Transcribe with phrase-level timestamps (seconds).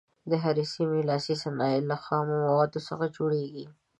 [0.29, 3.65] د هرې سیمې لاسي صنایع له خامو موادو څخه جوړیږي.